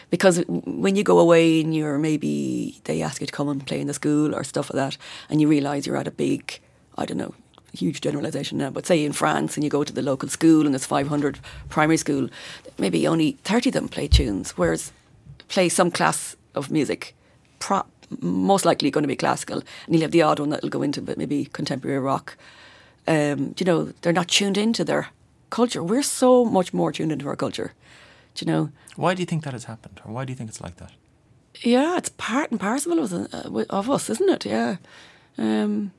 [0.09, 3.81] Because when you go away and you're maybe, they ask you to come and play
[3.81, 4.97] in the school or stuff like that,
[5.29, 6.59] and you realise you're at a big,
[6.97, 7.33] I don't know,
[7.73, 10.73] huge generalisation now, but say in France and you go to the local school and
[10.73, 12.29] there's 500 primary school,
[12.77, 14.91] maybe only 30 of them play tunes, whereas
[15.47, 17.15] play some class of music,
[17.59, 17.85] pro-
[18.21, 21.01] most likely going to be classical, and you'll have the odd one that'll go into
[21.01, 22.37] but maybe contemporary rock.
[23.07, 25.07] Um, you know, they're not tuned into their
[25.49, 25.83] culture.
[25.83, 27.73] We're so much more tuned into our culture.
[28.35, 28.69] Do you know?
[28.95, 30.91] Why do you think that has happened, or why do you think it's like that?
[31.61, 34.45] Yeah, it's part and parcel of, us- uh, of us, isn't it?
[34.45, 34.77] Yeah.
[35.37, 35.91] Um,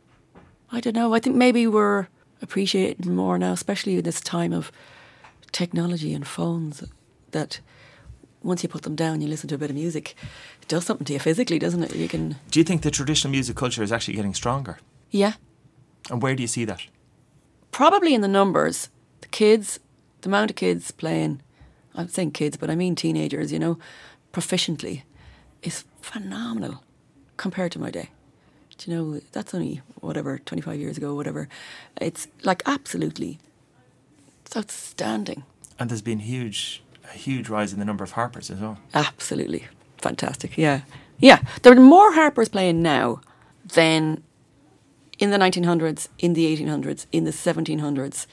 [0.71, 1.15] I don't know.
[1.15, 2.07] I think maybe we're
[2.43, 4.71] appreciating more now, especially in this time of
[5.51, 6.85] technology and phones,
[7.33, 7.61] that
[8.43, 10.15] once you put them down, you listen to a bit of music,
[10.63, 11.95] it does something to you physically, doesn't it?
[11.95, 14.79] You can, Do you think the traditional music culture is actually getting stronger?
[15.11, 15.33] yeah,
[16.11, 16.81] And where do you see that?
[17.71, 18.89] probably in the numbers,
[19.21, 19.79] the kids,
[20.23, 21.41] the amount of kids playing,
[21.95, 23.79] I'm saying kids, but I mean teenagers, you know,
[24.33, 25.03] proficiently,
[25.63, 26.83] is phenomenal
[27.37, 28.09] compared to my day.
[28.79, 31.49] Do you know, that's only whatever, 25 years ago, whatever.
[32.01, 33.39] It's like absolutely,
[34.45, 35.45] it's outstanding.
[35.79, 38.79] And there's been huge, a huge rise in the number of harpers as well.
[38.95, 39.67] Absolutely
[39.99, 40.57] fantastic.
[40.57, 40.83] Yeah.
[41.19, 41.41] Yeah.
[41.63, 43.21] There are more harpers playing now
[43.75, 44.23] than
[45.19, 48.27] in the 1900s, in the 1800s, in the 1700s,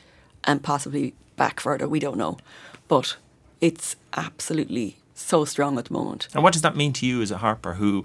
[0.43, 1.87] and possibly back further.
[1.87, 2.37] We don't know.
[2.87, 3.17] But
[3.61, 6.27] it's absolutely so strong at the moment.
[6.33, 8.03] And what does that mean to you as a harper who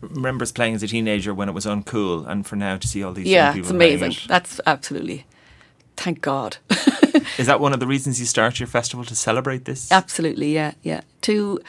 [0.00, 3.12] remembers playing as a teenager when it was uncool, and for now to see all
[3.12, 4.12] these young Yeah, people it's amazing.
[4.12, 4.24] it?
[4.26, 5.24] That's absolutely.
[5.96, 6.58] Thank God.
[7.38, 9.90] Is that one of the reasons you start your festival to celebrate this?
[9.90, 11.00] Absolutely, yeah, yeah.
[11.22, 11.60] To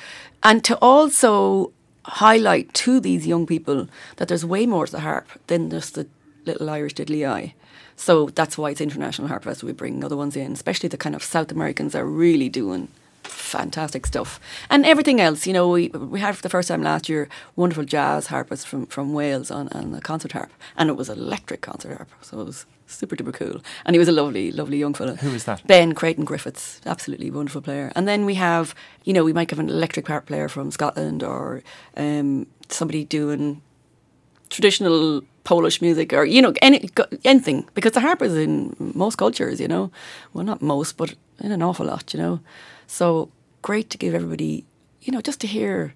[0.44, 1.72] and to also
[2.06, 3.88] highlight to these young people
[4.18, 6.08] that there's way more to the harp than just the
[6.46, 7.54] little Irish diddly eye.
[7.96, 9.68] So that's why it's International Harp Festival.
[9.68, 12.90] We bring other ones in, especially the kind of South Americans are really doing
[13.28, 14.40] fantastic stuff.
[14.70, 17.86] And everything else, you know, we we had for the first time last year wonderful
[17.86, 20.52] jazz harpists from, from Wales on, on a concert harp.
[20.76, 22.10] And it was electric concert harp.
[22.22, 23.62] So it was super duper cool.
[23.86, 25.16] And he was a lovely, lovely young fella.
[25.16, 25.66] Who is that?
[25.68, 27.92] Ben Creighton Griffiths, absolutely wonderful player.
[27.96, 31.24] And then we have, you know, we might have an electric harp player from Scotland
[31.24, 31.62] or
[31.96, 33.62] um, somebody doing
[34.50, 36.90] traditional Polish music or you know any
[37.24, 39.92] anything because the harp is in most cultures, you know.
[40.34, 42.40] Well, not most, but in an awful lot, you know.
[42.88, 43.30] So
[43.62, 44.66] great to give everybody,
[45.02, 45.94] you know, just to hear.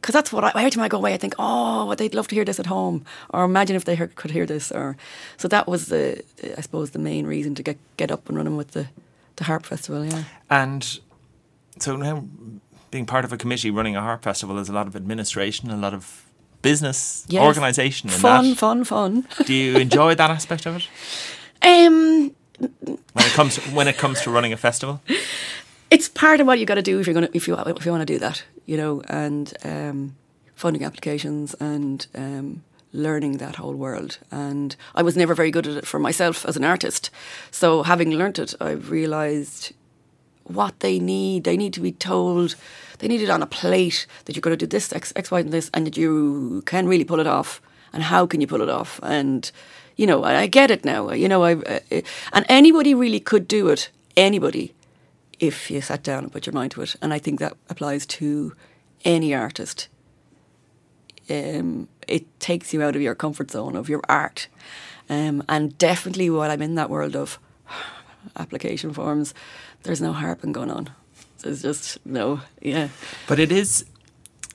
[0.00, 2.34] Because that's what I, every time I go away, I think, oh, they'd love to
[2.34, 4.96] hear this at home, or imagine if they heard, could hear this, or
[5.38, 6.22] so that was the,
[6.58, 8.88] I suppose, the main reason to get get up and running with the,
[9.36, 10.04] the harp festival.
[10.04, 11.00] Yeah, And
[11.78, 12.24] so now,
[12.90, 15.76] being part of a committee running a harp festival is a lot of administration, a
[15.76, 16.26] lot of
[16.60, 17.42] business, Yes.
[17.42, 18.56] organisation, fun, that.
[18.58, 19.26] fun, fun.
[19.46, 20.88] Do you enjoy that aspect of it
[21.62, 22.34] Um,
[23.14, 25.00] when it comes when it comes to running a festival?
[25.94, 27.92] it's part of what you got to do if you're gonna if you if you
[27.92, 30.16] want to do that, you know, and um,
[30.56, 34.18] funding applications and um, learning that whole world.
[34.32, 37.10] And I was never very good at it for myself as an artist,
[37.52, 39.72] so having learnt it, I've realised
[40.42, 41.44] what they need.
[41.44, 42.56] They need to be told.
[42.98, 45.40] They need it on a plate that you're going to do this X, X, Y,
[45.40, 47.62] and this, and that you can really pull it off.
[47.92, 48.98] And how can you pull it off?
[49.02, 49.50] And
[49.96, 51.12] you know, I I get it now.
[51.12, 52.00] You know, I uh,
[52.32, 53.90] and anybody really could do it.
[54.16, 54.74] Anybody,
[55.40, 56.96] if you sat down and put your mind to it.
[57.02, 58.54] And I think that applies to
[59.04, 59.88] any artist.
[61.30, 64.48] Um, it takes you out of your comfort zone of your art.
[65.08, 67.38] Um, and definitely while I'm in that world of
[68.36, 69.34] application forms,
[69.82, 70.90] there's no harping going on.
[71.42, 72.88] There's just no, yeah.
[73.26, 73.84] But it is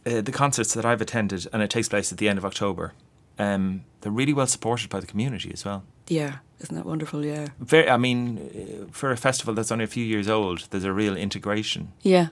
[0.05, 2.93] uh, the concerts that I've attended, and it takes place at the end of October.
[3.39, 5.83] Um, they're really well supported by the community as well.
[6.07, 7.25] Yeah, isn't that wonderful?
[7.25, 7.47] Yeah.
[7.59, 10.91] Very, I mean, uh, for a festival that's only a few years old, there's a
[10.93, 12.27] real integration, Yeah,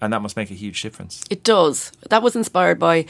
[0.00, 1.24] and that must make a huge difference.
[1.30, 1.92] it does.
[2.10, 3.06] That was inspired by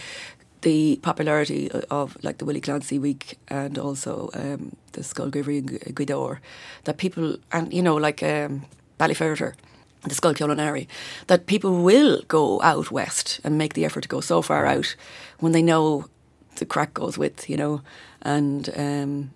[0.62, 5.96] the popularity of like the Willie Clancy Week and also um, the Scoil Gheimhridh and
[5.96, 6.38] Gweedore.
[6.85, 8.66] That people, and you know, like um,
[8.98, 9.54] Ballyferriter,
[10.02, 10.87] the Skull Culinary,
[11.26, 14.94] that people will go out west and make the effort to go so far out
[15.38, 16.06] when they know
[16.56, 17.82] the crack goes with, you know,
[18.22, 19.30] and um,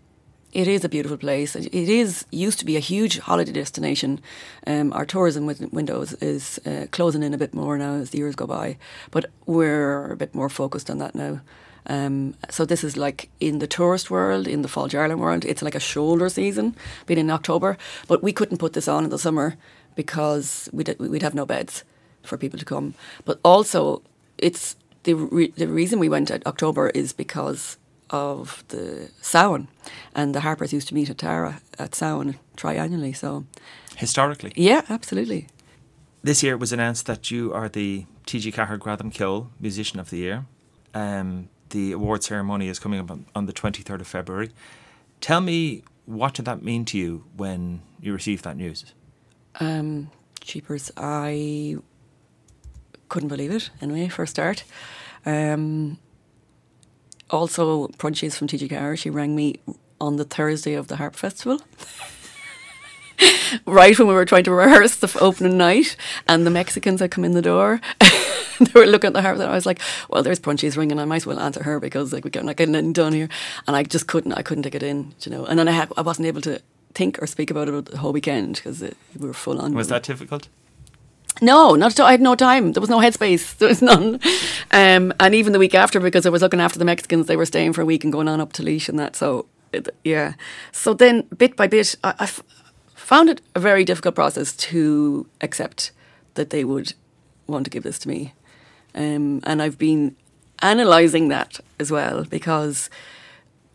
[0.53, 1.57] it is a beautiful place.
[1.57, 4.21] It is used to be a huge holiday destination.
[4.67, 8.19] Um, our tourism win- windows is uh, closing in a bit more now as the
[8.19, 8.77] years go by,
[9.11, 11.41] but we're a bit more focused on that now.
[11.87, 15.61] Um, so this is like in the tourist world, in the Fáilte Ireland world, it's
[15.61, 17.77] like a shoulder season, being in October.
[18.09, 19.57] But we couldn't put this on in the summer
[19.95, 21.85] because we'd we'd have no beds
[22.23, 22.95] for people to come.
[23.25, 24.03] But also,
[24.39, 27.77] it's the re- the reason we went at October is because
[28.11, 29.69] of the Samhain,
[30.15, 33.17] and the harpers used to meet at Tara at Samhain triannually.
[33.17, 33.45] So
[33.97, 35.47] Historically, yeah, absolutely.
[36.23, 40.11] this year it was announced that you are the TG Cahar Gradam Ceoil Musician of
[40.11, 40.47] the Year.
[40.95, 44.51] Um, the award ceremony is coming up on, on the 23rd of February.
[45.21, 48.85] Tell me, what did that mean to you when you received that news?
[49.61, 51.77] Um, cheapers, I
[53.09, 54.65] couldn't believe it anyway, for a start.
[55.27, 55.99] Um,
[57.31, 59.57] also, Prodigies from TG4, she rang me
[60.01, 61.61] on the Thursday of the Harp Festival.
[63.67, 65.97] right when we were trying to rehearse the opening night,
[66.29, 67.81] and the Mexicans had come in the door.
[68.61, 70.99] they were looking at the harp, and I was like, "Well, there's Prunchies ringing.
[70.99, 73.29] I might as well answer her because like we're not getting anything done here."
[73.67, 74.33] And I just couldn't.
[74.33, 75.45] I couldn't take it in, you know.
[75.45, 76.61] And then I I wasn't able to
[76.95, 79.75] think or speak about it the whole weekend because we were full on.
[79.75, 80.49] Was that difficult?
[81.43, 82.07] No, not at all.
[82.07, 82.73] I had no time.
[82.73, 83.57] There was no headspace.
[83.59, 84.21] There was none.
[84.71, 87.47] Um, and even the week after, because I was looking after the Mexicans, they were
[87.47, 89.17] staying for a week and going on up to Laois and that.
[89.17, 90.35] So, it, yeah.
[90.73, 92.43] So then, bit by bit, I, I f-
[92.95, 95.91] found it a very difficult process to accept
[96.35, 96.95] that they would
[97.47, 98.33] want to give this to me.
[98.95, 100.17] Um, and I've been
[100.63, 102.89] analysing that as well because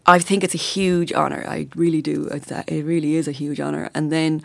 [0.06, 1.46] I think it's a huge honour.
[1.48, 2.28] I really do.
[2.32, 3.90] It's It really is a huge honour.
[3.94, 4.44] And then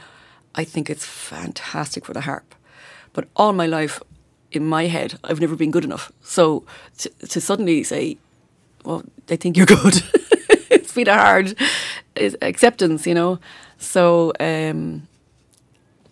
[0.55, 2.55] I think it's fantastic for the harp.
[3.15, 4.03] But all my life,
[4.53, 6.13] in my head, I've never been good enough.
[6.23, 6.65] So
[6.99, 8.19] to, to suddenly say,
[8.85, 10.03] well, they think you're good,
[10.71, 11.55] it's been a hard
[12.43, 13.39] acceptance, you know.
[13.79, 15.09] So, um,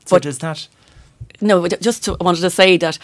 [0.07, 0.69] So But- does that?
[1.41, 2.99] no, just to, I wanted to say that,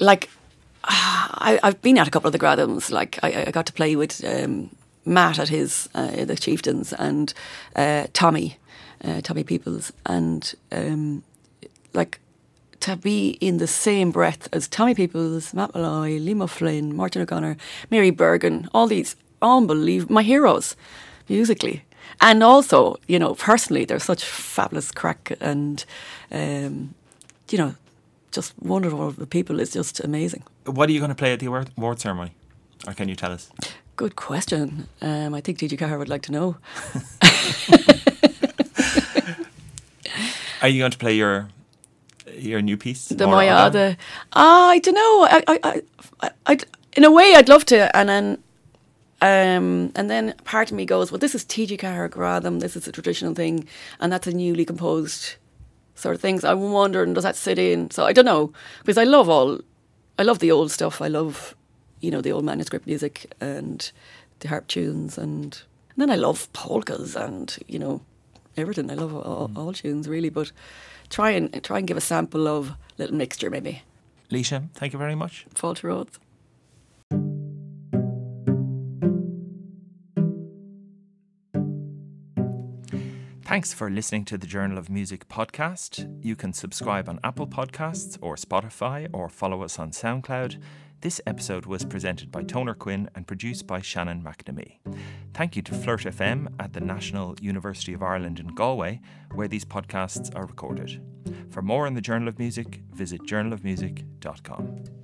[0.00, 0.28] like,
[0.84, 2.90] I, I've been at a couple of the Gradams.
[2.90, 4.70] Like, I, I got to play with um,
[5.04, 7.32] Matt at his uh, the Chieftains and
[7.76, 8.56] uh, Tommy,
[9.04, 11.22] uh, Tommy Peoples, and um,
[11.94, 12.18] like
[12.82, 17.56] to be in the same breath as Tommy Peoples, Matt Molloy, Lee Flynn, Martin O'Connor,
[17.90, 20.76] Mary Bergin, all these unbelievable my heroes
[21.28, 21.84] musically.
[22.20, 25.84] And also, you know, personally, they're such fabulous crack and,
[26.30, 26.94] um,
[27.50, 27.74] you know,
[28.32, 30.42] just wonderful the people is just amazing.
[30.64, 32.32] What are you going to play at the award, award ceremony?
[32.86, 33.50] Or can you tell us?
[33.94, 34.88] Good question.
[35.00, 36.56] Um, I think TG4 would like to know.
[40.62, 41.48] Are you going to play your
[42.36, 43.08] your new piece?
[43.08, 43.96] The the
[44.32, 45.26] ah, I don't know.
[45.30, 45.82] I, I,
[46.20, 46.58] I, I,
[46.94, 48.38] in a way, I'd love to, and then
[49.22, 53.34] Um, and then part of me goes, well, this is TG4 this is a traditional
[53.34, 53.68] thing,
[54.00, 55.36] and that's a newly composed
[55.94, 56.42] sort of things.
[56.44, 57.90] I'm wondering, does that sit in?
[57.92, 59.60] So I don't know because I love all,
[60.18, 61.00] I love the old stuff.
[61.00, 61.54] I love,
[62.00, 63.92] you know, the old manuscript music and
[64.40, 68.00] the harp tunes, and, and then I love polkas and you know
[68.56, 68.90] everything.
[68.90, 69.56] I love all, mm.
[69.56, 70.50] all tunes really, but
[71.12, 73.82] try and try and give a sample of a little mixture maybe.
[74.30, 75.46] Laoise, thank you very much.
[75.54, 76.18] Fáilte Roads.
[83.44, 86.08] Thanks for listening to the Journal of Music podcast.
[86.24, 90.58] You can subscribe on Apple Podcasts or Spotify or follow us on SoundCloud.
[91.02, 94.78] This episode was presented by Toner Quinn and produced by Shannon McNamee.
[95.34, 99.00] Thank you to Flirt FM at the National University of Ireland in Galway,
[99.34, 101.02] where these podcasts are recorded.
[101.50, 105.01] For more on the Journal of Music, visit journalofmusic.com.